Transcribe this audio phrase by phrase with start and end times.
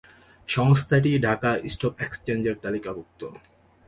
[0.47, 3.21] সংস্থাটি ঢাকা স্টক এক্সচেঞ্জের তালিকাভুক্ত।